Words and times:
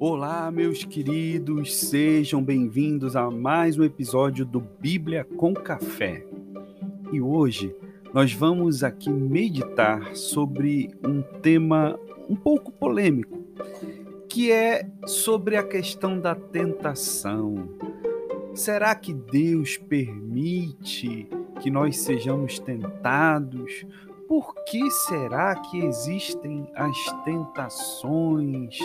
Olá, 0.00 0.48
meus 0.52 0.84
queridos, 0.84 1.74
sejam 1.74 2.40
bem-vindos 2.40 3.16
a 3.16 3.28
mais 3.32 3.76
um 3.76 3.82
episódio 3.82 4.46
do 4.46 4.60
Bíblia 4.60 5.24
com 5.24 5.52
Café. 5.52 6.24
E 7.12 7.20
hoje 7.20 7.74
nós 8.14 8.32
vamos 8.32 8.84
aqui 8.84 9.10
meditar 9.10 10.14
sobre 10.14 10.88
um 11.04 11.20
tema 11.42 11.98
um 12.28 12.36
pouco 12.36 12.70
polêmico, 12.70 13.42
que 14.28 14.52
é 14.52 14.88
sobre 15.04 15.56
a 15.56 15.64
questão 15.64 16.20
da 16.20 16.32
tentação. 16.32 17.68
Será 18.54 18.94
que 18.94 19.12
Deus 19.12 19.76
permite 19.78 21.28
que 21.60 21.72
nós 21.72 21.96
sejamos 21.98 22.60
tentados? 22.60 23.84
Por 24.28 24.54
que 24.64 24.88
será 24.92 25.56
que 25.56 25.78
existem 25.78 26.70
as 26.76 26.96
tentações? 27.24 28.78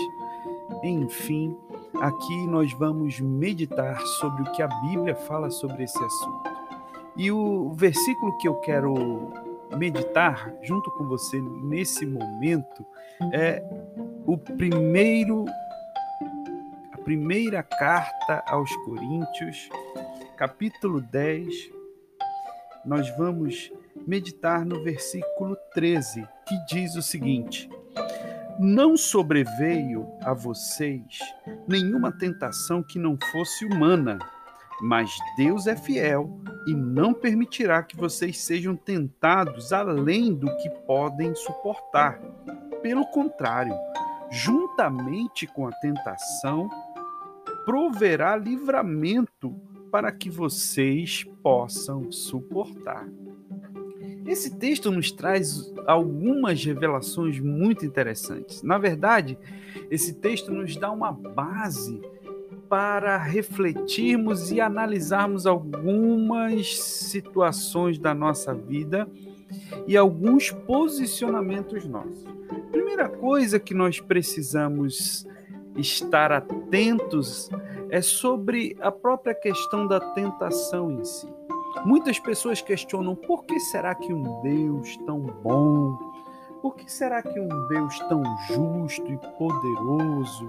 Enfim, 0.81 1.57
aqui 1.99 2.47
nós 2.47 2.71
vamos 2.73 3.19
meditar 3.19 3.99
sobre 4.19 4.43
o 4.43 4.51
que 4.51 4.61
a 4.61 4.67
Bíblia 4.67 5.15
fala 5.15 5.49
sobre 5.49 5.83
esse 5.83 6.03
assunto. 6.03 6.49
E 7.15 7.31
o 7.31 7.71
versículo 7.73 8.37
que 8.37 8.47
eu 8.47 8.55
quero 8.55 9.31
meditar 9.77 10.53
junto 10.61 10.89
com 10.91 11.05
você 11.05 11.39
nesse 11.63 12.05
momento 12.05 12.85
é 13.33 13.63
o 14.25 14.37
primeiro 14.37 15.45
a 16.91 16.97
primeira 17.03 17.61
carta 17.61 18.43
aos 18.47 18.73
Coríntios, 18.77 19.69
capítulo 20.37 21.01
10. 21.01 21.71
Nós 22.85 23.09
vamos 23.17 23.71
meditar 24.07 24.65
no 24.65 24.83
versículo 24.83 25.55
13, 25.73 26.27
que 26.47 26.65
diz 26.65 26.95
o 26.95 27.01
seguinte: 27.01 27.69
Não 28.59 28.95
sobreveio 28.95 30.07
a 30.21 30.33
vocês 30.33 31.19
nenhuma 31.67 32.11
tentação 32.11 32.83
que 32.83 32.99
não 32.99 33.17
fosse 33.31 33.65
humana, 33.65 34.19
mas 34.81 35.09
Deus 35.35 35.65
é 35.65 35.75
fiel 35.75 36.29
e 36.67 36.73
não 36.73 37.13
permitirá 37.13 37.81
que 37.81 37.97
vocês 37.97 38.39
sejam 38.39 38.75
tentados 38.75 39.73
além 39.73 40.33
do 40.33 40.55
que 40.57 40.69
podem 40.85 41.33
suportar. 41.33 42.19
Pelo 42.81 43.05
contrário, 43.07 43.73
juntamente 44.29 45.47
com 45.47 45.67
a 45.67 45.71
tentação, 45.71 46.69
proverá 47.65 48.35
livramento 48.35 49.53
para 49.91 50.11
que 50.11 50.29
vocês 50.29 51.23
possam 51.41 52.11
suportar. 52.11 53.07
Esse 54.25 54.55
texto 54.57 54.91
nos 54.91 55.11
traz 55.11 55.73
algumas 55.85 56.63
revelações 56.63 57.39
muito 57.39 57.85
interessantes. 57.85 58.63
Na 58.63 58.77
verdade, 58.77 59.37
esse 59.91 60.13
texto 60.13 60.51
nos 60.51 60.75
dá 60.75 60.91
uma 60.91 61.11
base 61.11 62.01
para 62.69 63.17
refletirmos 63.17 64.51
e 64.51 64.59
analisarmos 64.59 65.45
algumas 65.45 66.79
situações 66.79 67.99
da 67.99 68.13
nossa 68.13 68.53
vida 68.53 69.07
e 69.85 69.95
alguns 69.95 70.49
posicionamentos 70.49 71.85
nossos. 71.85 72.25
Primeira 72.71 73.07
coisa 73.07 73.59
que 73.59 73.73
nós 73.73 73.99
precisamos 73.99 75.27
estar 75.75 76.31
atentos 76.31 77.49
é 77.89 78.01
sobre 78.01 78.75
a 78.79 78.91
própria 78.91 79.35
questão 79.35 79.85
da 79.85 79.99
tentação 79.99 80.91
em 80.91 81.03
si. 81.03 81.27
Muitas 81.85 82.19
pessoas 82.19 82.61
questionam 82.61 83.15
por 83.15 83.45
que 83.45 83.59
será 83.59 83.93
que 83.93 84.13
um 84.13 84.41
Deus 84.41 84.95
tão 85.05 85.19
bom, 85.19 85.97
por 86.61 86.75
que 86.77 86.89
será 86.89 87.21
que 87.21 87.39
um 87.39 87.67
Deus 87.67 87.99
tão 88.07 88.23
justo 88.47 89.11
e 89.11 89.17
poderoso 89.37 90.47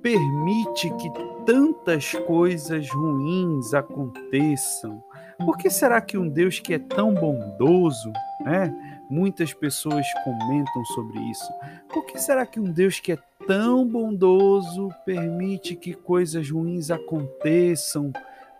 permite 0.00 0.88
que 0.94 1.10
tantas 1.44 2.12
coisas 2.26 2.88
ruins 2.90 3.74
aconteçam? 3.74 5.02
Por 5.44 5.58
que 5.58 5.68
será 5.68 6.00
que 6.00 6.16
um 6.16 6.28
Deus 6.28 6.58
que 6.58 6.72
é 6.72 6.78
tão 6.78 7.12
bondoso, 7.12 8.10
né? 8.40 8.74
Muitas 9.10 9.52
pessoas 9.52 10.06
comentam 10.24 10.84
sobre 10.94 11.18
isso. 11.30 11.52
Por 11.92 12.06
que 12.06 12.18
será 12.18 12.46
que 12.46 12.58
um 12.58 12.72
Deus 12.72 12.98
que 12.98 13.12
é 13.12 13.18
tão 13.46 13.86
bondoso 13.86 14.88
permite 15.04 15.76
que 15.76 15.92
coisas 15.92 16.50
ruins 16.50 16.90
aconteçam 16.90 18.12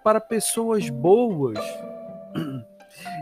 para 0.08 0.22
pessoas 0.22 0.88
boas? 0.88 1.58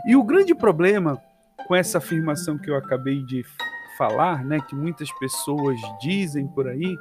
E 0.07 0.15
o 0.15 0.23
grande 0.23 0.55
problema 0.55 1.21
com 1.67 1.75
essa 1.75 1.97
afirmação 1.97 2.57
que 2.57 2.71
eu 2.71 2.77
acabei 2.77 3.21
de 3.25 3.43
falar, 3.97 4.45
né, 4.45 4.61
que 4.61 4.73
muitas 4.73 5.11
pessoas 5.19 5.77
dizem 5.99 6.47
por 6.47 6.65
aí, 6.65 6.97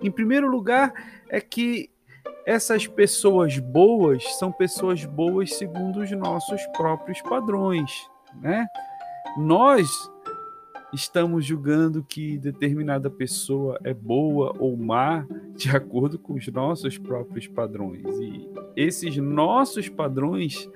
em 0.00 0.10
primeiro 0.10 0.48
lugar, 0.48 0.94
é 1.28 1.42
que 1.42 1.90
essas 2.46 2.86
pessoas 2.86 3.58
boas 3.58 4.24
são 4.38 4.50
pessoas 4.50 5.04
boas 5.04 5.52
segundo 5.52 6.00
os 6.00 6.10
nossos 6.12 6.64
próprios 6.68 7.20
padrões, 7.20 7.92
né? 8.40 8.66
Nós 9.36 9.86
estamos 10.90 11.44
julgando 11.44 12.02
que 12.02 12.38
determinada 12.38 13.10
pessoa 13.10 13.78
é 13.84 13.92
boa 13.92 14.56
ou 14.58 14.74
má 14.74 15.26
de 15.58 15.76
acordo 15.76 16.20
com 16.20 16.34
os 16.34 16.46
nossos 16.46 16.96
próprios 16.96 17.48
padrões. 17.48 18.04
E 18.20 18.48
esses 18.76 19.16
nossos 19.16 19.88
padrões, 19.88 20.70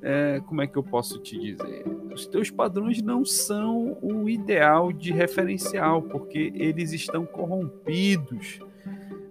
é, 0.00 0.40
como 0.46 0.62
é 0.62 0.68
que 0.68 0.76
eu 0.76 0.84
posso 0.84 1.18
te 1.18 1.36
dizer? 1.36 1.84
Os 2.12 2.24
teus 2.24 2.48
padrões 2.48 3.02
não 3.02 3.24
são 3.24 3.98
o 4.00 4.28
ideal 4.28 4.92
de 4.92 5.12
referencial, 5.12 6.00
porque 6.00 6.52
eles 6.54 6.92
estão 6.92 7.26
corrompidos. 7.26 8.60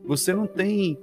Você 0.03 0.33
não 0.33 0.45
tem 0.45 0.99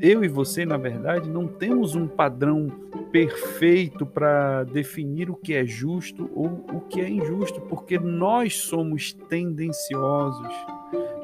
eu 0.00 0.24
e 0.24 0.28
você, 0.28 0.66
na 0.66 0.76
verdade, 0.76 1.30
não 1.30 1.46
temos 1.46 1.94
um 1.94 2.08
padrão 2.08 2.66
perfeito 3.12 4.04
para 4.04 4.64
definir 4.64 5.30
o 5.30 5.36
que 5.36 5.54
é 5.54 5.64
justo 5.64 6.28
ou 6.34 6.46
o 6.72 6.80
que 6.80 7.00
é 7.00 7.08
injusto, 7.08 7.60
porque 7.60 8.00
nós 8.00 8.56
somos 8.56 9.12
tendenciosos, 9.12 10.52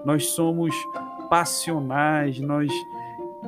nós 0.05 0.27
somos 0.27 0.77
passionais, 1.29 2.39
nós 2.41 2.71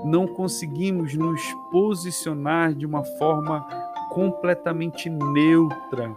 não 0.05 0.27
conseguimos 0.27 1.15
nos 1.15 1.43
posicionar 1.71 2.75
de 2.75 2.87
uma 2.87 3.05
forma 3.05 3.61
completamente 4.11 5.09
neutra. 5.09 6.15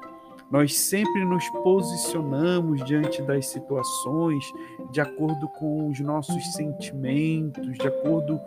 Nós 0.51 0.78
sempre 0.78 1.25
nos 1.25 1.50
posicionamos 1.50 2.84
diante 2.85 3.22
das 3.24 3.47
situações 3.47 4.46
de 4.91 5.01
acordo 5.01 5.47
com 5.50 5.90
os 5.90 6.00
nossos 6.00 6.53
sentimentos, 6.53 7.78
de 7.78 7.88
acordo 7.88 8.40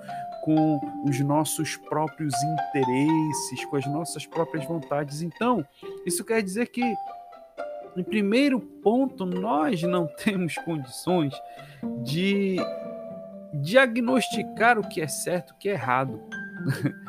com 0.45 0.81
os 1.05 1.19
nossos 1.19 1.77
próprios 1.77 2.33
interesses, 2.45 3.65
com 3.65 3.77
as 3.77 3.87
nossas 3.87 4.25
próprias 4.25 4.65
vontades. 4.65 5.21
Então, 5.21 5.67
isso 6.07 6.25
quer 6.25 6.41
dizer 6.41 6.69
que, 6.69 6.85
em 7.97 8.05
primeiro 8.05 8.61
ponto, 8.61 9.27
nós 9.27 9.83
não 9.83 10.07
temos 10.23 10.55
condições 10.59 11.35
de 12.05 12.57
diagnosticar 13.63 14.79
o 14.79 14.89
que 14.89 15.01
é 15.01 15.09
certo 15.09 15.51
o 15.51 15.59
que 15.59 15.69
é 15.69 15.73
errado. 15.73 16.21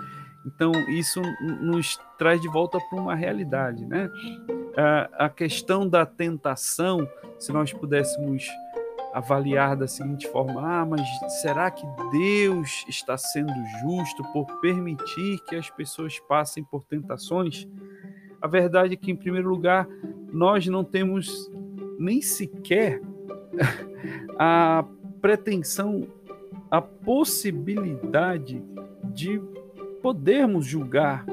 Então, 0.47 0.71
isso 0.89 1.21
nos 1.61 1.99
traz 2.17 2.39
de 2.41 2.47
volta 2.47 2.79
para 2.89 3.01
uma 3.01 3.13
realidade, 3.13 3.85
né? 3.85 4.09
A 5.17 5.27
questão 5.27 5.85
da 5.85 6.05
tentação, 6.05 7.05
se 7.37 7.51
nós 7.51 7.73
pudéssemos 7.73 8.47
avaliar 9.13 9.75
da 9.75 9.87
seguinte 9.87 10.27
forma: 10.29 10.61
ah, 10.61 10.85
mas 10.85 11.01
será 11.41 11.69
que 11.69 11.85
Deus 12.11 12.85
está 12.87 13.17
sendo 13.17 13.51
justo 13.81 14.23
por 14.31 14.45
permitir 14.61 15.39
que 15.47 15.55
as 15.55 15.69
pessoas 15.69 16.19
passem 16.19 16.63
por 16.63 16.83
tentações? 16.85 17.67
A 18.41 18.47
verdade 18.47 18.93
é 18.93 18.97
que, 18.97 19.11
em 19.11 19.15
primeiro 19.15 19.49
lugar, 19.49 19.87
nós 20.31 20.67
não 20.67 20.83
temos 20.83 21.51
nem 21.99 22.21
sequer 22.21 23.01
a 24.37 24.85
pretensão, 25.19 26.07
a 26.69 26.81
possibilidade 26.81 28.63
de 29.03 29.39
podermos 30.01 30.65
julgar 30.65 31.25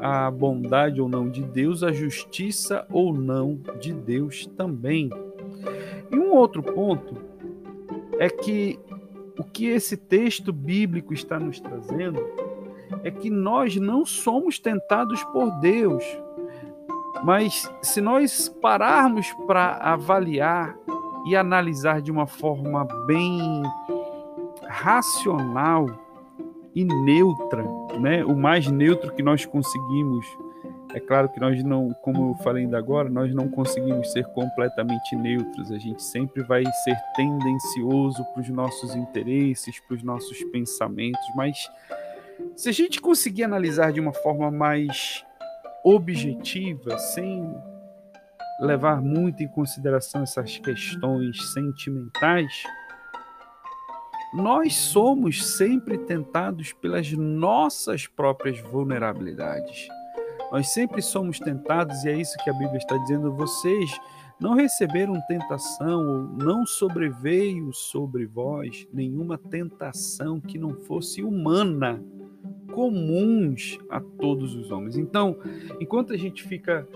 a 0.00 0.30
bondade 0.30 1.00
ou 1.00 1.08
não 1.08 1.28
de 1.28 1.42
Deus, 1.42 1.82
a 1.82 1.92
justiça 1.92 2.86
ou 2.90 3.12
não 3.12 3.58
de 3.80 3.92
Deus 3.92 4.46
também. 4.56 5.10
E 6.10 6.18
um 6.18 6.32
outro 6.32 6.62
ponto 6.62 7.16
é 8.18 8.28
que 8.28 8.78
o 9.38 9.42
que 9.42 9.66
esse 9.66 9.96
texto 9.96 10.52
bíblico 10.52 11.12
está 11.12 11.40
nos 11.40 11.58
trazendo 11.58 12.20
é 13.02 13.10
que 13.10 13.30
nós 13.30 13.76
não 13.76 14.04
somos 14.04 14.58
tentados 14.58 15.22
por 15.24 15.50
Deus. 15.60 16.04
Mas 17.24 17.70
se 17.82 18.00
nós 18.00 18.48
pararmos 18.60 19.32
para 19.46 19.76
avaliar 19.76 20.76
e 21.26 21.34
analisar 21.34 22.02
de 22.02 22.12
uma 22.12 22.26
forma 22.26 22.86
bem 23.06 23.62
racional 24.74 25.86
e 26.74 26.84
neutra, 26.84 27.64
né? 28.00 28.24
o 28.24 28.34
mais 28.34 28.66
neutro 28.66 29.14
que 29.14 29.22
nós 29.22 29.46
conseguimos 29.46 30.26
É 30.92 31.00
claro 31.00 31.28
que 31.28 31.40
nós 31.40 31.62
não, 31.64 31.92
como 32.02 32.30
eu 32.30 32.34
falei 32.42 32.64
ainda 32.64 32.78
agora, 32.78 33.08
nós 33.08 33.32
não 33.34 33.48
conseguimos 33.48 34.12
ser 34.12 34.24
completamente 34.26 35.16
neutros. 35.16 35.72
A 35.72 35.78
gente 35.78 36.02
sempre 36.02 36.42
vai 36.44 36.64
ser 36.84 36.96
tendencioso 37.16 38.24
para 38.32 38.42
os 38.42 38.48
nossos 38.48 38.94
interesses, 38.94 39.80
para 39.80 39.96
os 39.96 40.02
nossos 40.04 40.42
pensamentos, 40.52 41.26
mas 41.34 41.68
se 42.56 42.68
a 42.68 42.72
gente 42.72 43.00
conseguir 43.00 43.44
analisar 43.44 43.92
de 43.92 44.00
uma 44.00 44.12
forma 44.12 44.50
mais 44.50 45.24
objetiva, 45.84 46.96
sem 46.98 47.44
levar 48.60 49.00
muito 49.02 49.42
em 49.42 49.48
consideração 49.48 50.22
essas 50.22 50.58
questões 50.58 51.52
sentimentais, 51.52 52.62
nós 54.34 54.74
somos 54.74 55.46
sempre 55.56 55.96
tentados 55.96 56.72
pelas 56.72 57.12
nossas 57.12 58.08
próprias 58.08 58.58
vulnerabilidades. 58.58 59.86
Nós 60.50 60.68
sempre 60.72 61.00
somos 61.00 61.38
tentados, 61.38 62.04
e 62.04 62.08
é 62.08 62.20
isso 62.20 62.36
que 62.42 62.50
a 62.50 62.52
Bíblia 62.52 62.78
está 62.78 62.96
dizendo: 62.96 63.32
vocês 63.32 63.96
não 64.40 64.54
receberam 64.54 65.20
tentação, 65.28 66.00
ou 66.00 66.22
não 66.44 66.66
sobreveio 66.66 67.72
sobre 67.72 68.26
vós 68.26 68.86
nenhuma 68.92 69.38
tentação 69.38 70.40
que 70.40 70.58
não 70.58 70.74
fosse 70.80 71.22
humana, 71.22 72.02
comuns 72.72 73.78
a 73.88 74.00
todos 74.00 74.56
os 74.56 74.70
homens. 74.72 74.96
Então, 74.96 75.38
enquanto 75.80 76.12
a 76.12 76.16
gente 76.16 76.42
fica, 76.42 76.88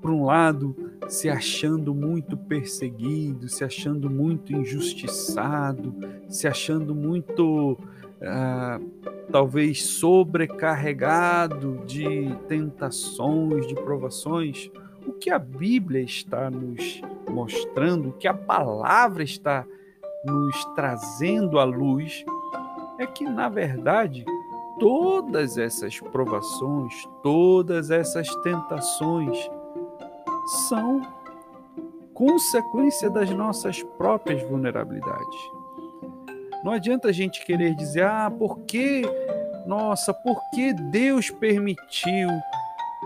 por 0.00 0.10
um 0.10 0.24
lado, 0.24 0.74
se 1.08 1.28
achando 1.28 1.94
muito 1.94 2.36
perseguido, 2.36 3.48
se 3.48 3.64
achando 3.64 4.08
muito 4.10 4.52
injustiçado, 4.52 5.94
se 6.28 6.46
achando 6.46 6.94
muito, 6.94 7.78
ah, 8.22 8.80
talvez, 9.30 9.84
sobrecarregado 9.84 11.82
de 11.86 12.34
tentações, 12.46 13.66
de 13.66 13.74
provações, 13.74 14.70
o 15.06 15.12
que 15.12 15.30
a 15.30 15.38
Bíblia 15.38 16.02
está 16.02 16.50
nos 16.50 17.00
mostrando, 17.28 18.10
o 18.10 18.12
que 18.12 18.28
a 18.28 18.34
palavra 18.34 19.22
está 19.22 19.66
nos 20.24 20.64
trazendo 20.74 21.58
à 21.58 21.64
luz, 21.64 22.24
é 22.98 23.06
que, 23.06 23.24
na 23.24 23.48
verdade, 23.48 24.24
todas 24.78 25.56
essas 25.56 25.98
provações, 26.00 26.92
todas 27.22 27.90
essas 27.90 28.28
tentações, 28.42 29.50
são 30.48 31.02
consequência 32.14 33.08
das 33.08 33.30
nossas 33.30 33.82
próprias 33.82 34.42
vulnerabilidades. 34.42 35.38
Não 36.64 36.72
adianta 36.72 37.08
a 37.08 37.12
gente 37.12 37.44
querer 37.44 37.74
dizer, 37.74 38.02
ah, 38.04 38.30
por 38.30 38.60
que, 38.60 39.02
nossa, 39.66 40.12
por 40.12 40.40
que 40.50 40.72
Deus 40.72 41.30
permitiu 41.30 42.28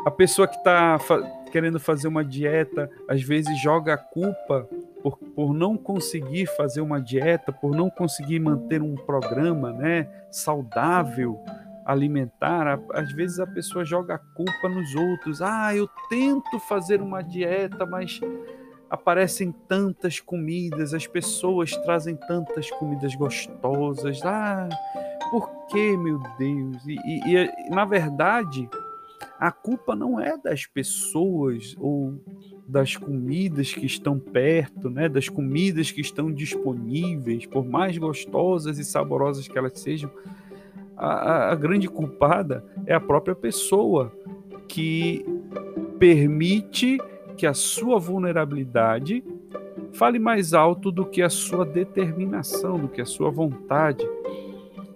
a 0.06 0.10
pessoa 0.10 0.48
que 0.48 0.56
está 0.56 0.98
fa 0.98 1.42
querendo 1.52 1.78
fazer 1.78 2.08
uma 2.08 2.24
dieta, 2.24 2.88
às 3.06 3.22
vezes 3.22 3.60
joga 3.60 3.92
a 3.92 3.98
culpa 3.98 4.66
por, 5.02 5.18
por 5.18 5.52
não 5.52 5.76
conseguir 5.76 6.46
fazer 6.56 6.80
uma 6.80 6.98
dieta, 6.98 7.52
por 7.52 7.76
não 7.76 7.90
conseguir 7.90 8.40
manter 8.40 8.80
um 8.80 8.94
programa 8.94 9.70
né, 9.70 10.08
saudável, 10.30 11.38
alimentar, 11.92 12.80
às 12.92 13.12
vezes 13.12 13.38
a 13.38 13.46
pessoa 13.46 13.84
joga 13.84 14.14
a 14.14 14.18
culpa 14.18 14.68
nos 14.68 14.94
outros. 14.94 15.40
Ah, 15.40 15.74
eu 15.74 15.88
tento 16.08 16.58
fazer 16.60 17.00
uma 17.00 17.22
dieta, 17.22 17.86
mas 17.86 18.20
aparecem 18.90 19.52
tantas 19.68 20.20
comidas, 20.20 20.92
as 20.92 21.06
pessoas 21.06 21.76
trazem 21.78 22.16
tantas 22.16 22.70
comidas 22.72 23.14
gostosas. 23.14 24.20
Ah, 24.24 24.68
por 25.30 25.48
que, 25.68 25.96
meu 25.96 26.20
Deus? 26.38 26.86
E, 26.86 26.96
e, 27.06 27.36
e 27.36 27.70
na 27.70 27.84
verdade, 27.84 28.68
a 29.38 29.50
culpa 29.50 29.96
não 29.96 30.20
é 30.20 30.36
das 30.36 30.66
pessoas 30.66 31.74
ou 31.78 32.20
das 32.68 32.96
comidas 32.96 33.72
que 33.72 33.86
estão 33.86 34.18
perto, 34.18 34.88
né, 34.88 35.08
das 35.08 35.28
comidas 35.28 35.90
que 35.90 36.00
estão 36.00 36.32
disponíveis, 36.32 37.44
por 37.46 37.64
mais 37.64 37.98
gostosas 37.98 38.78
e 38.78 38.84
saborosas 38.84 39.48
que 39.48 39.58
elas 39.58 39.78
sejam, 39.80 40.10
a, 40.96 41.50
a 41.50 41.54
grande 41.54 41.88
culpada 41.88 42.64
é 42.86 42.94
a 42.94 43.00
própria 43.00 43.34
pessoa 43.34 44.12
que 44.68 45.24
permite 45.98 46.98
que 47.36 47.46
a 47.46 47.54
sua 47.54 47.98
vulnerabilidade 47.98 49.24
fale 49.92 50.18
mais 50.18 50.54
alto 50.54 50.90
do 50.90 51.04
que 51.04 51.22
a 51.22 51.28
sua 51.28 51.64
determinação, 51.64 52.78
do 52.78 52.88
que 52.88 53.00
a 53.00 53.06
sua 53.06 53.30
vontade. 53.30 54.08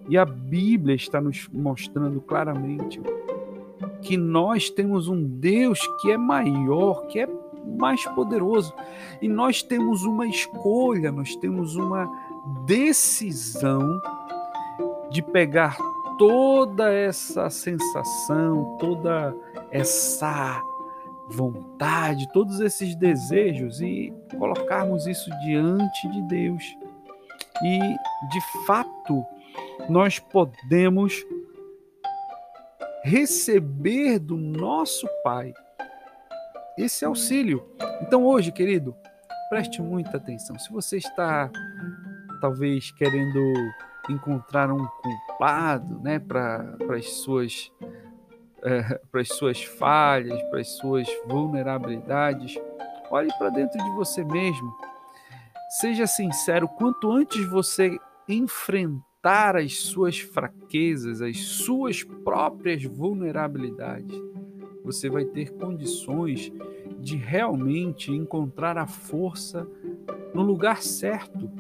E 0.09 0.17
a 0.17 0.25
Bíblia 0.25 0.95
está 0.95 1.21
nos 1.21 1.49
mostrando 1.53 2.21
claramente 2.21 3.01
que 4.01 4.17
nós 4.17 4.71
temos 4.71 5.09
um 5.09 5.23
Deus 5.23 5.81
que 6.01 6.11
é 6.11 6.17
maior, 6.17 7.07
que 7.09 7.19
é 7.19 7.29
mais 7.79 8.05
poderoso. 8.07 8.73
E 9.21 9.29
nós 9.29 9.63
temos 9.63 10.05
uma 10.05 10.27
escolha, 10.27 11.11
nós 11.11 11.35
temos 11.37 11.75
uma 11.77 12.09
decisão 12.65 14.01
de 15.11 15.23
pegar 15.23 15.77
toda 16.19 16.93
essa 16.93 17.51
sensação, 17.51 18.77
toda 18.79 19.35
essa 19.71 20.63
vontade, 21.29 22.31
todos 22.33 22.61
esses 22.61 22.95
desejos 22.95 23.81
e 23.81 24.13
colocarmos 24.39 25.07
isso 25.07 25.29
diante 25.45 26.09
de 26.09 26.23
Deus. 26.23 26.65
E, 27.63 27.79
de 27.79 28.67
fato, 28.67 29.25
nós 29.89 30.19
podemos 30.19 31.25
receber 33.03 34.19
do 34.19 34.37
nosso 34.37 35.09
Pai 35.23 35.53
esse 36.77 37.05
auxílio. 37.05 37.65
Então, 38.03 38.25
hoje, 38.25 38.53
querido, 38.53 38.95
preste 39.49 39.81
muita 39.81 40.17
atenção. 40.17 40.59
Se 40.59 40.71
você 40.71 40.99
está 40.99 41.51
talvez 42.41 42.91
querendo 42.93 43.55
encontrar 44.13 44.71
um 44.71 44.87
culpado 44.87 46.01
né, 46.01 46.19
para 46.19 46.77
as 46.91 47.11
suas, 47.11 47.73
é, 48.63 49.25
suas 49.25 49.63
falhas, 49.63 50.43
para 50.45 50.61
as 50.61 50.69
suas 50.77 51.07
vulnerabilidades, 51.27 52.59
olhe 53.11 53.33
para 53.39 53.51
dentro 53.51 53.83
de 53.83 53.91
você 53.91 54.25
mesmo. 54.25 54.75
Seja 55.81 56.07
sincero, 56.07 56.69
quanto 56.69 57.11
antes 57.11 57.45
você 57.49 57.99
enfrentar 58.29 59.57
as 59.57 59.79
suas 59.79 60.19
fraquezas, 60.19 61.21
as 61.21 61.39
suas 61.39 62.03
próprias 62.03 62.85
vulnerabilidades, 62.85 64.17
você 64.85 65.11
vai 65.11 65.25
ter 65.25 65.53
condições 65.55 66.53
de 67.01 67.17
realmente 67.17 68.13
encontrar 68.13 68.79
a 68.79 68.87
força 68.87 69.67
no 70.33 70.43
lugar 70.43 70.83
certo, 70.83 71.51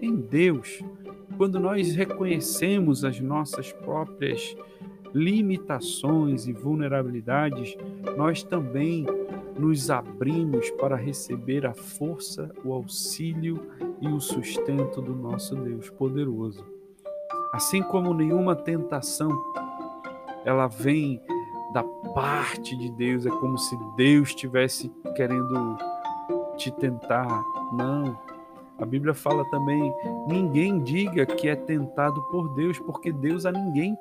em 0.00 0.16
Deus, 0.16 0.82
quando 1.42 1.58
nós 1.58 1.92
reconhecemos 1.96 3.04
as 3.04 3.18
nossas 3.18 3.72
próprias 3.72 4.56
limitações 5.12 6.46
e 6.46 6.52
vulnerabilidades, 6.52 7.76
nós 8.16 8.44
também 8.44 9.04
nos 9.58 9.90
abrimos 9.90 10.70
para 10.70 10.94
receber 10.94 11.66
a 11.66 11.74
força, 11.74 12.48
o 12.64 12.72
auxílio 12.72 13.60
e 14.00 14.06
o 14.06 14.20
sustento 14.20 15.02
do 15.02 15.16
nosso 15.16 15.56
Deus 15.56 15.90
poderoso. 15.90 16.64
Assim 17.52 17.82
como 17.82 18.14
nenhuma 18.14 18.54
tentação 18.54 19.28
ela 20.44 20.68
vem 20.68 21.20
da 21.74 21.82
parte 22.14 22.76
de 22.76 22.88
Deus, 22.92 23.26
é 23.26 23.30
como 23.30 23.58
se 23.58 23.76
Deus 23.96 24.28
estivesse 24.28 24.92
querendo 25.16 25.76
te 26.56 26.70
tentar. 26.70 27.26
Não, 27.72 28.16
a 28.82 28.86
Bíblia 28.86 29.14
fala 29.14 29.48
também: 29.50 29.94
ninguém 30.26 30.82
diga 30.82 31.24
que 31.24 31.48
é 31.48 31.54
tentado 31.54 32.20
por 32.30 32.54
Deus, 32.54 32.78
porque 32.80 33.12
Deus 33.12 33.46
a 33.46 33.52
ninguém 33.52 33.96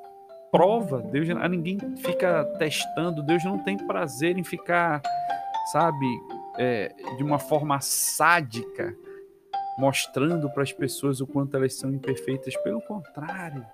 prova, 0.51 1.01
Deus 1.01 1.29
a 1.29 1.47
ninguém 1.47 1.77
fica 1.97 2.43
testando, 2.57 3.23
Deus 3.23 3.43
não 3.45 3.59
tem 3.59 3.77
prazer 3.77 4.37
em 4.37 4.43
ficar, 4.43 5.01
sabe, 5.71 6.05
é, 6.57 6.93
de 7.15 7.23
uma 7.23 7.39
forma 7.39 7.79
sádica, 7.79 8.93
mostrando 9.77 10.49
para 10.49 10.63
as 10.63 10.73
pessoas 10.73 11.21
o 11.21 11.27
quanto 11.27 11.55
elas 11.55 11.75
são 11.75 11.91
imperfeitas. 11.91 12.55
Pelo 12.63 12.81
contrário, 12.81 13.65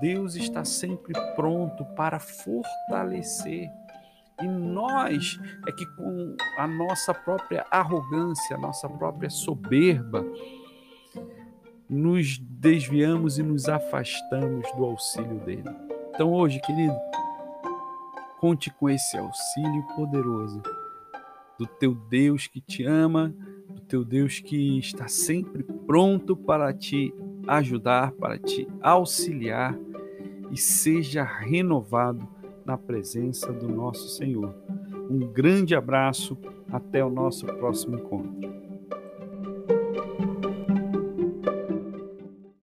Deus 0.00 0.34
está 0.34 0.64
sempre 0.64 1.12
pronto 1.34 1.84
para 1.96 2.18
fortalecer 2.18 3.70
e 4.42 4.46
nós 4.46 5.40
é 5.66 5.72
que 5.72 5.86
com 5.96 6.36
a 6.58 6.66
nossa 6.66 7.14
própria 7.14 7.64
arrogância, 7.70 8.56
a 8.56 8.60
nossa 8.60 8.88
própria 8.88 9.30
soberba, 9.30 10.24
nos 11.88 12.38
desviamos 12.38 13.38
e 13.38 13.42
nos 13.42 13.68
afastamos 13.68 14.70
do 14.72 14.84
auxílio 14.84 15.38
dele. 15.40 15.70
Então 16.14 16.32
hoje, 16.32 16.60
querido, 16.60 16.94
conte 18.40 18.70
com 18.70 18.90
esse 18.90 19.16
auxílio 19.16 19.82
poderoso 19.94 20.62
do 21.58 21.66
teu 21.66 21.94
Deus 21.94 22.46
que 22.46 22.60
te 22.60 22.84
ama, 22.84 23.34
do 23.68 23.80
teu 23.80 24.04
Deus 24.04 24.40
que 24.40 24.78
está 24.78 25.08
sempre 25.08 25.62
pronto 25.62 26.36
para 26.36 26.72
te 26.72 27.14
ajudar, 27.46 28.12
para 28.12 28.38
te 28.38 28.68
auxiliar 28.82 29.78
e 30.50 30.56
seja 30.56 31.22
renovado 31.22 32.28
na 32.66 32.76
presença 32.76 33.52
do 33.52 33.68
nosso 33.68 34.08
Senhor. 34.08 34.52
Um 35.08 35.20
grande 35.20 35.74
abraço, 35.74 36.36
até 36.70 37.04
o 37.04 37.08
nosso 37.08 37.46
próximo 37.46 37.96
encontro. 37.96 38.45